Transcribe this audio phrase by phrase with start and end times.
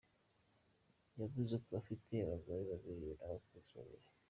[1.19, 4.07] Yavuze ko afite abagore babiri n’abakunzi babiri.